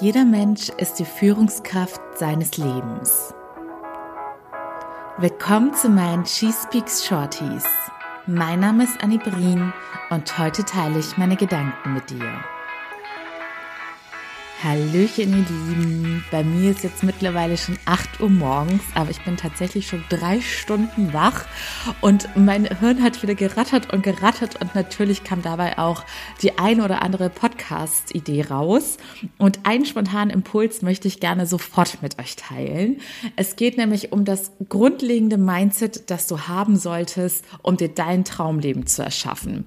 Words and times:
Jeder 0.00 0.24
Mensch 0.24 0.68
ist 0.76 1.00
die 1.00 1.04
Führungskraft 1.04 2.00
seines 2.14 2.56
Lebens. 2.56 3.34
Willkommen 5.16 5.74
zu 5.74 5.88
meinen 5.88 6.24
She 6.24 6.52
Speaks 6.52 7.04
Shorties. 7.04 7.64
Mein 8.24 8.60
Name 8.60 8.84
ist 8.84 9.02
Annie 9.02 9.18
Brien 9.18 9.72
und 10.10 10.38
heute 10.38 10.64
teile 10.64 11.00
ich 11.00 11.18
meine 11.18 11.34
Gedanken 11.34 11.94
mit 11.94 12.10
dir. 12.10 12.32
Hallöchen, 14.60 15.30
ihr 15.30 15.36
Lieben. 15.36 16.24
Bei 16.32 16.42
mir 16.42 16.72
ist 16.72 16.82
jetzt 16.82 17.04
mittlerweile 17.04 17.56
schon 17.56 17.78
8 17.84 18.20
Uhr 18.20 18.28
morgens, 18.28 18.82
aber 18.96 19.08
ich 19.08 19.22
bin 19.22 19.36
tatsächlich 19.36 19.86
schon 19.86 20.02
drei 20.08 20.40
Stunden 20.40 21.12
wach 21.12 21.44
und 22.00 22.28
mein 22.34 22.64
Hirn 22.64 23.00
hat 23.00 23.22
wieder 23.22 23.36
gerattert 23.36 23.92
und 23.92 24.02
gerattert 24.02 24.60
und 24.60 24.74
natürlich 24.74 25.22
kam 25.22 25.42
dabei 25.42 25.78
auch 25.78 26.04
die 26.42 26.58
ein 26.58 26.80
oder 26.80 27.02
andere 27.02 27.30
Podcast-Idee 27.30 28.46
raus. 28.46 28.96
Und 29.38 29.60
einen 29.62 29.86
spontanen 29.86 30.30
Impuls 30.30 30.82
möchte 30.82 31.06
ich 31.06 31.20
gerne 31.20 31.46
sofort 31.46 32.02
mit 32.02 32.18
euch 32.18 32.34
teilen. 32.34 33.00
Es 33.36 33.54
geht 33.54 33.76
nämlich 33.76 34.10
um 34.10 34.24
das 34.24 34.50
grundlegende 34.68 35.38
Mindset, 35.38 36.10
das 36.10 36.26
du 36.26 36.48
haben 36.48 36.76
solltest, 36.76 37.44
um 37.62 37.76
dir 37.76 37.90
dein 37.90 38.24
Traumleben 38.24 38.86
zu 38.86 39.02
erschaffen. 39.04 39.66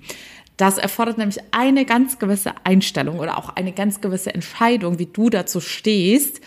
Das 0.61 0.77
erfordert 0.77 1.17
nämlich 1.17 1.39
eine 1.49 1.85
ganz 1.85 2.19
gewisse 2.19 2.53
Einstellung 2.65 3.17
oder 3.17 3.39
auch 3.39 3.49
eine 3.55 3.71
ganz 3.71 3.99
gewisse 3.99 4.35
Entscheidung, 4.35 4.99
wie 4.99 5.07
du 5.07 5.31
dazu 5.31 5.59
stehst, 5.59 6.39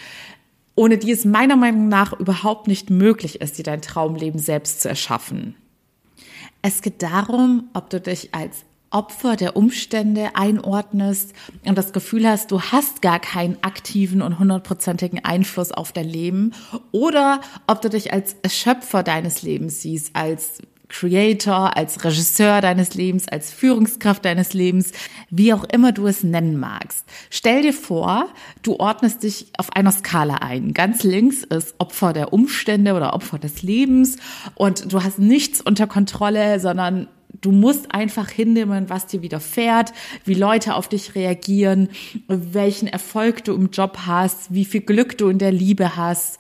ohne 0.77 0.99
die 0.99 1.11
es 1.11 1.25
meiner 1.25 1.57
Meinung 1.57 1.89
nach 1.89 2.13
überhaupt 2.13 2.69
nicht 2.69 2.91
möglich 2.91 3.41
ist, 3.41 3.59
dir 3.59 3.65
dein 3.65 3.83
Traumleben 3.83 4.39
selbst 4.39 4.83
zu 4.83 4.89
erschaffen. 4.89 5.57
Es 6.63 6.81
geht 6.81 7.03
darum, 7.03 7.65
ob 7.75 7.91
du 7.91 8.01
dich 8.01 8.33
als 8.33 8.65
Opfer 8.91 9.35
der 9.35 9.57
Umstände 9.57 10.37
einordnest 10.37 11.33
und 11.65 11.77
das 11.77 11.93
Gefühl 11.93 12.29
hast, 12.29 12.53
du 12.53 12.61
hast 12.61 13.03
gar 13.03 13.19
keinen 13.19 13.61
aktiven 13.65 14.23
und 14.23 14.39
hundertprozentigen 14.39 15.25
Einfluss 15.25 15.73
auf 15.73 15.91
dein 15.91 16.09
Leben 16.09 16.53
oder 16.93 17.41
ob 17.67 17.83
du 17.83 17.91
dich 17.91 18.13
als 18.13 18.37
Schöpfer 18.47 19.03
deines 19.03 19.43
Lebens 19.43 19.83
siehst, 19.83 20.15
als 20.15 20.61
Creator, 20.95 21.77
als 21.77 22.05
Regisseur 22.05 22.61
deines 22.61 22.95
Lebens, 22.95 23.27
als 23.29 23.53
Führungskraft 23.53 24.25
deines 24.25 24.55
Lebens, 24.55 24.93
wie 25.29 25.53
auch 25.53 25.65
immer 25.65 25.91
du 25.91 26.07
es 26.07 26.23
nennen 26.23 26.57
magst. 26.57 27.05
Stell 27.31 27.63
dir 27.63 27.73
vor, 27.73 28.29
du 28.63 28.77
ordnest 28.77 29.25
dich 29.25 29.49
auf 29.59 29.75
einer 29.75 29.91
Skala 29.91 30.37
ein. 30.37 30.73
Ganz 30.73 31.03
links 31.03 31.43
ist 31.43 31.75
Opfer 31.79 32.13
der 32.13 32.33
Umstände 32.33 32.95
oder 32.95 33.13
Opfer 33.13 33.41
des 33.41 33.63
Lebens 33.63 34.19
und 34.55 34.93
du 34.93 35.03
hast 35.03 35.19
nichts 35.19 35.61
unter 35.61 35.89
Kontrolle, 35.89 36.61
sondern 36.61 37.09
Du 37.41 37.51
musst 37.51 37.93
einfach 37.93 38.31
hinnehmen, 38.31 38.89
was 38.89 39.07
dir 39.07 39.21
widerfährt, 39.21 39.93
wie 40.25 40.35
Leute 40.35 40.77
auf 40.77 40.89
dich 40.89 41.15
reagieren, 41.15 41.91
welchen 42.29 42.87
Erfolg 42.87 43.45
du 43.45 43.53
im 43.55 43.71
Job 43.71 43.99
hast, 44.07 44.55
wie 44.55 44.65
viel 44.65 44.81
Glück 44.81 45.19
du 45.19 45.29
in 45.29 45.39
der 45.39 45.53
Liebe 45.53 45.97
hast. 45.97 46.39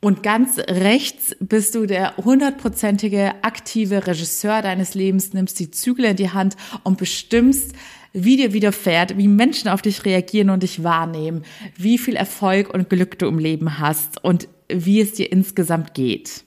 Und 0.00 0.22
ganz 0.22 0.58
rechts 0.58 1.34
bist 1.40 1.74
du 1.74 1.86
der 1.86 2.16
hundertprozentige 2.16 3.42
aktive 3.42 4.06
Regisseur 4.06 4.62
deines 4.62 4.94
Lebens, 4.94 5.32
nimmst 5.32 5.58
die 5.58 5.72
Zügel 5.72 6.04
in 6.04 6.16
die 6.16 6.30
Hand 6.30 6.56
und 6.84 6.98
bestimmst, 6.98 7.72
wie 8.12 8.36
dir 8.36 8.52
widerfährt, 8.52 9.18
wie 9.18 9.28
Menschen 9.28 9.68
auf 9.68 9.82
dich 9.82 10.04
reagieren 10.04 10.50
und 10.50 10.62
dich 10.62 10.84
wahrnehmen, 10.84 11.42
wie 11.76 11.98
viel 11.98 12.14
Erfolg 12.14 12.72
und 12.72 12.88
Glück 12.88 13.18
du 13.18 13.26
im 13.26 13.38
Leben 13.38 13.78
hast 13.80 14.22
und 14.22 14.48
wie 14.68 15.00
es 15.00 15.12
dir 15.14 15.32
insgesamt 15.32 15.94
geht. 15.94 16.44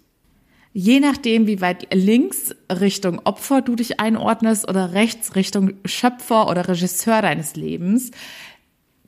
Je 0.74 1.02
nachdem, 1.02 1.48
wie 1.48 1.60
weit 1.60 1.94
links 1.94 2.56
Richtung 2.72 3.20
Opfer 3.26 3.62
du 3.62 3.76
dich 3.76 4.00
einordnest 4.00 4.70
oder 4.70 4.94
rechts 4.94 5.36
Richtung 5.36 5.74
Schöpfer 5.84 6.48
oder 6.48 6.70
Regisseur 6.70 7.22
deines 7.22 7.58
Lebens, 7.58 8.12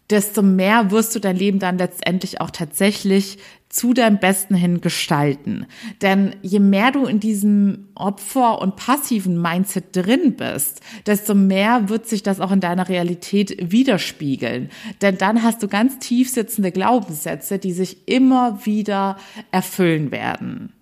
desto 0.09 0.42
mehr 0.42 0.92
wirst 0.92 1.16
du 1.16 1.20
dein 1.20 1.36
Leben 1.36 1.59
dann 1.59 1.78
letztendlich 1.78 2.42
auch 2.42 2.50
tatsächlich 2.50 3.38
zu 3.70 3.94
deinem 3.94 4.20
Besten 4.20 4.54
hin 4.54 4.82
gestalten. 4.82 5.66
Denn 6.04 6.36
je 6.44 6.59
mehr 6.59 6.92
du 6.92 7.06
in 7.06 7.20
diesem 7.20 7.88
Opfer- 7.96 8.62
und 8.62 8.76
passiven 8.76 9.41
Mindset 9.41 9.96
drin 9.96 10.36
bist, 10.36 10.81
desto 11.08 11.34
mehr 11.34 11.90
wird 11.90 12.08
sich 12.08 12.22
das 12.22 12.40
auch 12.40 12.52
in 12.52 12.59
deiner 12.59 12.88
Realität 12.88 13.72
widerspiegeln. 13.72 14.69
Denn 15.02 15.18
dann 15.18 15.41
hast 15.41 15.64
du 15.64 15.68
ganz 15.68 15.97
tief 15.97 16.30
sitzende 16.30 16.72
Glaubenssätze, 16.72 17.58
die 17.58 17.74
sich 17.74 18.08
immer 18.08 18.64
wieder 18.66 19.18
erfüllen 19.52 20.12
werden. 20.12 20.74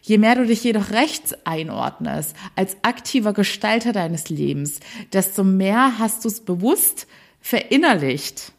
Je 0.00 0.18
mehr 0.18 0.34
du 0.34 0.46
dich 0.46 0.64
jedoch 0.64 0.90
rechts 0.90 1.34
einordnest, 1.44 2.34
als 2.56 2.76
aktiver 2.82 3.34
Gestalter 3.34 3.92
deines 3.92 4.30
Lebens, 4.30 4.80
desto 5.12 5.44
mehr 5.44 5.98
hast 5.98 6.24
du 6.24 6.28
es 6.28 6.40
bewusst 6.40 7.06
verinnerlicht, 7.42 8.52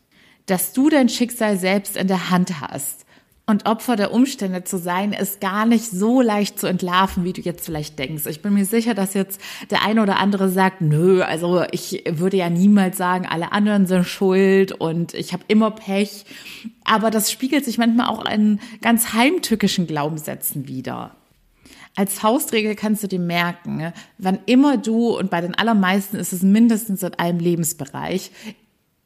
dass 0.46 0.74
du 0.74 0.90
dein 0.90 1.10
Schicksal 1.10 1.58
selbst 1.58 1.98
in 1.98 2.08
der 2.08 2.30
Hand 2.30 2.62
hast 2.62 3.04
und 3.46 3.66
Opfer 3.66 3.98
der 3.98 4.14
Umstände 4.14 4.64
zu 4.64 4.78
sein, 4.78 5.12
ist 5.12 5.42
gar 5.42 5.66
nicht 5.66 5.86
so 5.86 6.22
leicht 6.22 6.60
zu 6.60 6.68
entlarven, 6.68 7.26
wie 7.26 7.34
du 7.34 7.42
jetzt 7.42 7.66
vielleicht 7.66 8.00
denkst. 8.00 8.26
Ich 8.28 8.42
bin 8.42 8.54
mir 8.54 8.66
sicher, 8.66 8.94
dass 8.94 9.14
jetzt 9.14 9.42
der 9.70 9.84
eine 9.84 10.02
oder 10.02 10.20
andere 10.20 10.50
sagt, 10.50 10.80
nö, 10.80 11.22
also 11.22 11.64
ich 11.72 12.04
würde 12.10 12.38
ja 12.38 12.50
niemals 12.50 12.98
sagen, 12.98 13.26
alle 13.26 13.52
anderen 13.52 13.86
sind 13.86 14.06
schuld 14.06 14.72
und 14.72 15.14
ich 15.14 15.34
habe 15.34 15.44
immer 15.50 15.72
Pech. 15.72 16.26
Aber 16.86 17.12
das 17.12 17.32
spiegelt 17.32 17.66
sich 17.66 17.78
manchmal 17.78 18.08
auch 18.08 18.26
in 18.26 18.60
ganz 18.82 19.12
heimtückischen 19.14 19.88
Glaubenssätzen 19.88 20.70
wider. 20.70 21.16
Als 21.96 22.14
Faustregel 22.14 22.76
kannst 22.76 23.04
du 23.04 23.08
dir 23.08 23.20
merken, 23.20 23.94
wann 24.18 24.40
immer 24.46 24.78
du, 24.78 25.16
und 25.16 25.30
bei 25.30 25.42
den 25.42 25.54
allermeisten 25.54 26.16
ist 26.16 26.34
es 26.34 26.42
mindestens 26.42 27.04
in 27.04 27.14
einem 27.16 27.40
Lebensbereich, 27.40 28.32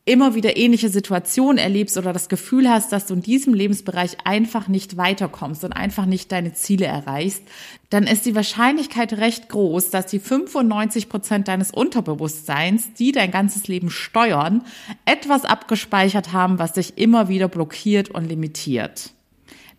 immer 0.08 0.36
wieder 0.36 0.56
ähnliche 0.56 0.90
Situationen 0.90 1.58
erlebst 1.58 1.98
oder 1.98 2.14
das 2.14 2.30
Gefühl 2.30 2.70
hast, 2.70 2.92
dass 2.94 3.06
du 3.06 3.14
in 3.14 3.22
diesem 3.22 3.54
Lebensbereich 3.54 4.18
einfach 4.24 4.70
nicht 4.70 4.96
weiterkommst 4.96 5.66
und 5.66 5.74
einfach 5.74 6.06
nicht 6.06 6.32
deine 6.32 6.54
Ziele 6.54 6.86
erreichst, 6.86 7.44
dann 7.90 8.06
ist 8.06 8.26
die 8.26 8.34
Wahrscheinlichkeit 8.34 9.14
recht 9.14 9.50
groß, 9.50 9.90
dass 9.90 10.06
die 10.08 10.20
95 10.20 11.10
Prozent 11.10 11.50
deines 11.50 11.72
Unterbewusstseins, 11.72 12.94
die 12.94 13.12
dein 13.12 13.32
ganzes 13.32 13.68
Leben 13.68 13.90
steuern, 13.90 14.64
etwas 15.06 15.44
abgespeichert 15.44 16.32
haben, 16.32 16.58
was 16.58 16.74
dich 16.74 16.98
immer 16.98 17.28
wieder 17.28 17.50
blockiert 17.50 18.10
und 18.10 18.30
limitiert. 18.30 19.12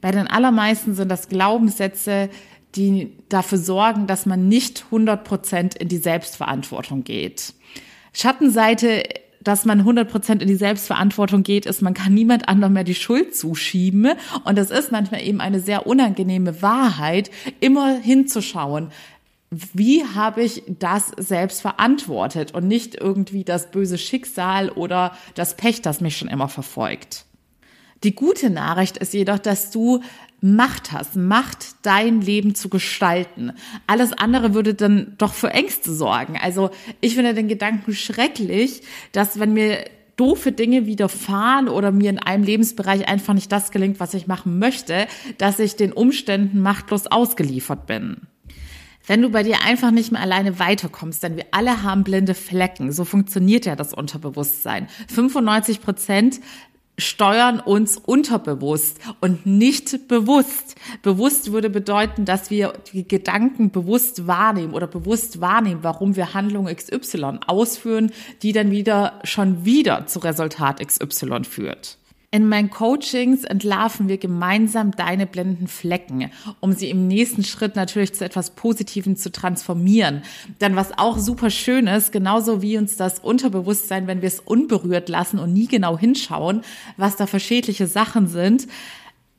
Bei 0.02 0.10
den 0.10 0.26
allermeisten 0.26 0.94
sind 0.94 1.08
das 1.08 1.28
Glaubenssätze, 1.28 2.28
die 2.76 3.12
dafür 3.30 3.58
sorgen, 3.58 4.06
dass 4.06 4.26
man 4.26 4.46
nicht 4.46 4.84
100 4.86 5.24
Prozent 5.24 5.74
in 5.74 5.88
die 5.88 5.96
Selbstverantwortung 5.96 7.02
geht. 7.02 7.54
Schattenseite 8.12 9.04
dass 9.48 9.64
man 9.64 9.82
100% 9.82 10.42
in 10.42 10.46
die 10.46 10.56
Selbstverantwortung 10.56 11.42
geht, 11.42 11.64
ist, 11.64 11.80
man 11.80 11.94
kann 11.94 12.12
niemand 12.12 12.48
anderem 12.48 12.74
mehr 12.74 12.84
die 12.84 12.94
Schuld 12.94 13.34
zuschieben. 13.34 14.12
Und 14.44 14.58
das 14.58 14.70
ist 14.70 14.92
manchmal 14.92 15.22
eben 15.22 15.40
eine 15.40 15.60
sehr 15.60 15.86
unangenehme 15.86 16.60
Wahrheit, 16.60 17.30
immer 17.58 17.96
hinzuschauen. 17.96 18.88
Wie 19.50 20.04
habe 20.04 20.42
ich 20.42 20.62
das 20.66 21.12
selbst 21.16 21.62
verantwortet 21.62 22.52
und 22.52 22.68
nicht 22.68 22.94
irgendwie 22.94 23.42
das 23.42 23.70
böse 23.70 23.96
Schicksal 23.96 24.68
oder 24.68 25.16
das 25.34 25.56
Pech, 25.56 25.80
das 25.80 26.02
mich 26.02 26.18
schon 26.18 26.28
immer 26.28 26.50
verfolgt? 26.50 27.24
Die 28.04 28.14
gute 28.14 28.50
Nachricht 28.50 28.98
ist 28.98 29.14
jedoch, 29.14 29.38
dass 29.38 29.70
du 29.70 30.02
Macht 30.40 30.92
hast, 30.92 31.16
Macht, 31.16 31.74
dein 31.82 32.20
Leben 32.20 32.54
zu 32.54 32.68
gestalten. 32.68 33.52
Alles 33.86 34.12
andere 34.12 34.54
würde 34.54 34.74
dann 34.74 35.14
doch 35.18 35.32
für 35.32 35.50
Ängste 35.50 35.92
sorgen. 35.92 36.38
Also 36.40 36.70
ich 37.00 37.14
finde 37.14 37.34
den 37.34 37.48
Gedanken 37.48 37.92
schrecklich, 37.92 38.82
dass 39.12 39.40
wenn 39.40 39.52
mir 39.52 39.84
doofe 40.16 40.52
Dinge 40.52 40.86
widerfahren 40.86 41.68
oder 41.68 41.92
mir 41.92 42.10
in 42.10 42.18
einem 42.18 42.44
Lebensbereich 42.44 43.08
einfach 43.08 43.34
nicht 43.34 43.50
das 43.50 43.70
gelingt, 43.70 44.00
was 44.00 44.14
ich 44.14 44.26
machen 44.26 44.58
möchte, 44.58 45.06
dass 45.38 45.58
ich 45.58 45.76
den 45.76 45.92
Umständen 45.92 46.60
machtlos 46.60 47.06
ausgeliefert 47.06 47.86
bin. 47.86 48.22
Wenn 49.06 49.22
du 49.22 49.30
bei 49.30 49.42
dir 49.42 49.62
einfach 49.64 49.90
nicht 49.90 50.12
mehr 50.12 50.20
alleine 50.20 50.58
weiterkommst, 50.58 51.22
denn 51.22 51.36
wir 51.36 51.46
alle 51.52 51.82
haben 51.82 52.04
blinde 52.04 52.34
Flecken, 52.34 52.92
so 52.92 53.06
funktioniert 53.06 53.64
ja 53.64 53.74
das 53.74 53.94
Unterbewusstsein. 53.94 54.88
95 55.08 55.80
Prozent 55.80 56.40
steuern 56.98 57.60
uns 57.60 57.96
unterbewusst 57.96 58.98
und 59.20 59.46
nicht 59.46 60.08
bewusst. 60.08 60.74
Bewusst 61.02 61.52
würde 61.52 61.70
bedeuten, 61.70 62.24
dass 62.24 62.50
wir 62.50 62.72
die 62.92 63.06
Gedanken 63.06 63.70
bewusst 63.70 64.26
wahrnehmen 64.26 64.74
oder 64.74 64.86
bewusst 64.86 65.40
wahrnehmen, 65.40 65.80
warum 65.82 66.16
wir 66.16 66.34
Handlung 66.34 66.66
XY 66.66 67.38
ausführen, 67.46 68.12
die 68.42 68.52
dann 68.52 68.70
wieder 68.70 69.20
schon 69.24 69.64
wieder 69.64 70.06
zu 70.06 70.18
Resultat 70.18 70.84
XY 70.84 71.44
führt. 71.44 71.98
In 72.30 72.46
meinen 72.46 72.68
Coachings 72.68 73.44
entlarven 73.44 74.08
wir 74.08 74.18
gemeinsam 74.18 74.90
deine 74.90 75.26
blinden 75.26 75.66
Flecken, 75.66 76.30
um 76.60 76.74
sie 76.74 76.90
im 76.90 77.08
nächsten 77.08 77.42
Schritt 77.42 77.74
natürlich 77.74 78.12
zu 78.12 78.22
etwas 78.22 78.50
Positivem 78.50 79.16
zu 79.16 79.32
transformieren. 79.32 80.20
Dann 80.58 80.76
was 80.76 80.98
auch 80.98 81.16
super 81.16 81.48
schön 81.48 81.86
ist, 81.86 82.12
genauso 82.12 82.60
wie 82.60 82.76
uns 82.76 82.98
das 82.98 83.20
Unterbewusstsein, 83.20 84.06
wenn 84.06 84.20
wir 84.20 84.28
es 84.28 84.40
unberührt 84.40 85.08
lassen 85.08 85.38
und 85.38 85.54
nie 85.54 85.68
genau 85.68 85.96
hinschauen, 85.96 86.60
was 86.98 87.16
da 87.16 87.26
für 87.26 87.40
schädliche 87.40 87.86
Sachen 87.86 88.26
sind, 88.26 88.68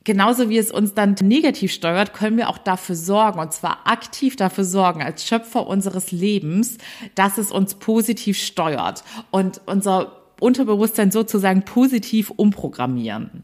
genauso 0.04 0.50
wie 0.50 0.58
es 0.58 0.72
uns 0.72 0.96
dann 0.96 1.16
negativ 1.22 1.72
steuert, 1.72 2.16
können 2.16 2.38
wir 2.38 2.50
auch 2.50 2.58
dafür 2.58 2.96
sorgen, 2.96 3.40
und 3.40 3.54
zwar 3.54 3.86
aktiv 3.86 4.36
dafür 4.36 4.64
sorgen, 4.64 5.04
als 5.04 5.28
Schöpfer 5.28 5.68
unseres 5.68 6.12
Lebens, 6.12 6.80
dass 7.14 7.38
es 7.38 7.52
uns 7.52 7.76
positiv 7.76 8.40
steuert. 8.40 9.04
Und 9.30 9.62
unser 9.68 10.19
Unterbewusstsein 10.40 11.12
sozusagen 11.12 11.64
positiv 11.64 12.32
umprogrammieren. 12.32 13.44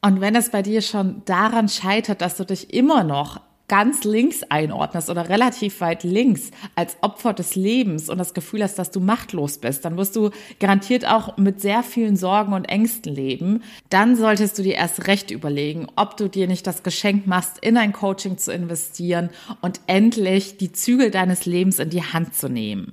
Und 0.00 0.20
wenn 0.20 0.36
es 0.36 0.50
bei 0.50 0.62
dir 0.62 0.82
schon 0.82 1.22
daran 1.24 1.68
scheitert, 1.68 2.20
dass 2.20 2.36
du 2.36 2.44
dich 2.44 2.74
immer 2.74 3.04
noch 3.04 3.40
ganz 3.68 4.04
links 4.04 4.42
einordnest 4.42 5.08
oder 5.08 5.28
relativ 5.28 5.80
weit 5.80 6.04
links 6.04 6.50
als 6.74 6.96
Opfer 7.00 7.32
des 7.32 7.54
Lebens 7.54 8.10
und 8.10 8.18
das 8.18 8.34
Gefühl 8.34 8.62
hast, 8.62 8.78
dass 8.78 8.90
du 8.90 9.00
machtlos 9.00 9.58
bist, 9.58 9.84
dann 9.84 9.96
wirst 9.96 10.16
du 10.16 10.30
garantiert 10.60 11.06
auch 11.06 11.36
mit 11.38 11.60
sehr 11.60 11.82
vielen 11.82 12.16
Sorgen 12.16 12.52
und 12.52 12.66
Ängsten 12.66 13.14
leben. 13.14 13.62
Dann 13.88 14.16
solltest 14.16 14.58
du 14.58 14.62
dir 14.62 14.74
erst 14.74 15.06
recht 15.06 15.30
überlegen, 15.30 15.86
ob 15.96 16.16
du 16.16 16.28
dir 16.28 16.46
nicht 16.46 16.66
das 16.66 16.82
Geschenk 16.82 17.26
machst, 17.26 17.58
in 17.60 17.76
ein 17.76 17.92
Coaching 17.92 18.36
zu 18.36 18.52
investieren 18.52 19.30
und 19.62 19.80
endlich 19.86 20.58
die 20.58 20.72
Zügel 20.72 21.10
deines 21.10 21.46
Lebens 21.46 21.78
in 21.78 21.90
die 21.90 22.02
Hand 22.02 22.34
zu 22.34 22.48
nehmen. 22.48 22.92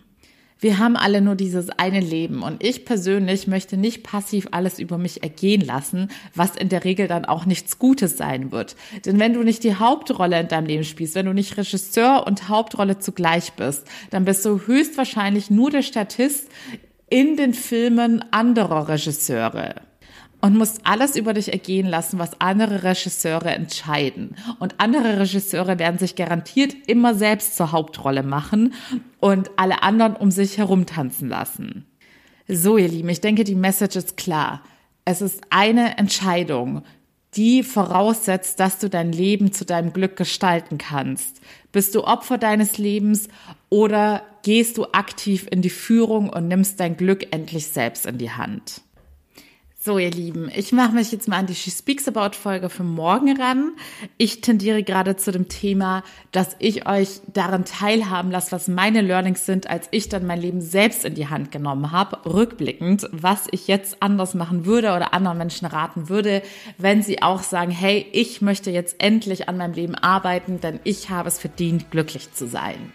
Wir 0.61 0.77
haben 0.77 0.95
alle 0.95 1.21
nur 1.21 1.33
dieses 1.33 1.71
eine 1.71 1.99
Leben 1.99 2.43
und 2.43 2.63
ich 2.63 2.85
persönlich 2.85 3.47
möchte 3.47 3.77
nicht 3.77 4.03
passiv 4.03 4.47
alles 4.51 4.77
über 4.77 4.99
mich 4.99 5.23
ergehen 5.23 5.61
lassen, 5.61 6.09
was 6.35 6.55
in 6.55 6.69
der 6.69 6.83
Regel 6.83 7.07
dann 7.07 7.25
auch 7.25 7.47
nichts 7.47 7.79
Gutes 7.79 8.15
sein 8.15 8.51
wird. 8.51 8.75
Denn 9.05 9.19
wenn 9.19 9.33
du 9.33 9.41
nicht 9.41 9.63
die 9.63 9.73
Hauptrolle 9.73 10.39
in 10.39 10.47
deinem 10.47 10.67
Leben 10.67 10.83
spielst, 10.83 11.15
wenn 11.15 11.25
du 11.25 11.33
nicht 11.33 11.57
Regisseur 11.57 12.27
und 12.27 12.47
Hauptrolle 12.47 12.99
zugleich 12.99 13.53
bist, 13.53 13.87
dann 14.11 14.23
bist 14.23 14.45
du 14.45 14.61
höchstwahrscheinlich 14.67 15.49
nur 15.49 15.71
der 15.71 15.81
Statist 15.81 16.47
in 17.09 17.37
den 17.37 17.55
Filmen 17.55 18.23
anderer 18.31 18.87
Regisseure 18.87 19.75
und 20.41 20.57
musst 20.57 20.81
alles 20.83 21.15
über 21.15 21.33
dich 21.33 21.51
ergehen 21.51 21.87
lassen, 21.87 22.19
was 22.19 22.41
andere 22.41 22.83
Regisseure 22.83 23.51
entscheiden. 23.51 24.35
Und 24.59 24.75
andere 24.79 25.19
Regisseure 25.19 25.79
werden 25.79 25.99
sich 25.99 26.15
garantiert 26.15 26.73
immer 26.87 27.15
selbst 27.15 27.55
zur 27.55 27.71
Hauptrolle 27.71 28.23
machen 28.23 28.73
und 29.19 29.51
alle 29.55 29.83
anderen 29.83 30.15
um 30.15 30.31
sich 30.31 30.57
herum 30.57 30.85
tanzen 30.85 31.29
lassen. 31.29 31.85
So, 32.47 32.77
ihr 32.77 32.89
Lieben, 32.89 33.09
ich 33.09 33.21
denke, 33.21 33.43
die 33.43 33.55
Message 33.55 33.95
ist 33.95 34.17
klar. 34.17 34.61
Es 35.05 35.21
ist 35.21 35.41
eine 35.49 35.97
Entscheidung, 35.97 36.83
die 37.35 37.63
voraussetzt, 37.63 38.59
dass 38.59 38.77
du 38.79 38.89
dein 38.89 39.11
Leben 39.11 39.53
zu 39.53 39.65
deinem 39.65 39.93
Glück 39.93 40.17
gestalten 40.17 40.77
kannst. 40.77 41.39
Bist 41.71 41.95
du 41.95 42.03
Opfer 42.03 42.37
deines 42.37 42.77
Lebens 42.77 43.29
oder 43.69 44.23
gehst 44.43 44.77
du 44.77 44.85
aktiv 44.91 45.47
in 45.49 45.61
die 45.61 45.69
Führung 45.69 46.29
und 46.29 46.47
nimmst 46.47 46.79
dein 46.79 46.97
Glück 46.97 47.33
endlich 47.33 47.67
selbst 47.67 48.05
in 48.05 48.17
die 48.17 48.31
Hand? 48.31 48.81
So, 49.83 49.97
ihr 49.97 50.11
Lieben, 50.11 50.51
ich 50.55 50.71
mache 50.73 50.93
mich 50.93 51.11
jetzt 51.11 51.27
mal 51.27 51.37
an 51.37 51.47
die 51.47 51.55
She 51.55 51.71
Speaks 51.71 52.07
About 52.07 52.35
Folge 52.35 52.69
für 52.69 52.83
morgen 52.83 53.35
ran. 53.35 53.71
Ich 54.19 54.41
tendiere 54.41 54.83
gerade 54.83 55.15
zu 55.15 55.31
dem 55.31 55.47
Thema, 55.49 56.03
dass 56.31 56.55
ich 56.59 56.87
euch 56.87 57.19
daran 57.33 57.65
teilhaben 57.65 58.29
lasse, 58.29 58.51
was 58.51 58.67
meine 58.67 59.01
Learnings 59.01 59.47
sind, 59.47 59.67
als 59.67 59.87
ich 59.89 60.07
dann 60.07 60.27
mein 60.27 60.39
Leben 60.39 60.61
selbst 60.61 61.03
in 61.03 61.15
die 61.15 61.29
Hand 61.29 61.51
genommen 61.51 61.91
habe, 61.91 62.19
rückblickend, 62.31 63.09
was 63.11 63.47
ich 63.49 63.67
jetzt 63.67 63.97
anders 64.03 64.35
machen 64.35 64.67
würde 64.67 64.93
oder 64.95 65.15
anderen 65.15 65.39
Menschen 65.39 65.65
raten 65.65 66.09
würde, 66.09 66.43
wenn 66.77 67.01
sie 67.01 67.23
auch 67.23 67.41
sagen, 67.41 67.71
hey, 67.71 68.05
ich 68.11 68.39
möchte 68.39 68.69
jetzt 68.69 68.97
endlich 68.99 69.49
an 69.49 69.57
meinem 69.57 69.73
Leben 69.73 69.95
arbeiten, 69.95 70.61
denn 70.61 70.79
ich 70.83 71.09
habe 71.09 71.27
es 71.27 71.39
verdient, 71.39 71.89
glücklich 71.89 72.31
zu 72.33 72.45
sein. 72.45 72.93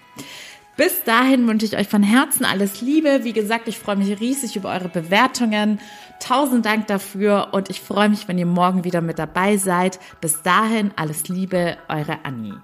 Bis 0.77 1.05
dahin 1.05 1.47
wünsche 1.49 1.65
ich 1.65 1.79
euch 1.79 1.89
von 1.89 2.03
Herzen 2.03 2.45
alles 2.45 2.83
Liebe. 2.83 3.21
Wie 3.23 3.33
gesagt, 3.33 3.67
ich 3.67 3.79
freue 3.79 3.97
mich 3.97 4.21
riesig 4.21 4.57
über 4.57 4.71
eure 4.71 4.91
Bewertungen. 4.91 5.81
Tausend 6.21 6.67
Dank 6.67 6.87
dafür 6.87 7.49
und 7.53 7.71
ich 7.71 7.81
freue 7.81 8.11
mich, 8.11 8.29
wenn 8.29 8.37
ihr 8.37 8.47
morgen 8.47 8.85
wieder 8.85 9.01
mit 9.01 9.19
dabei 9.19 9.57
seid. 9.57 9.99
Bis 10.21 10.43
dahin 10.43 10.91
alles 10.97 11.29
Liebe, 11.29 11.79
eure 11.89 12.19
Annie. 12.25 12.61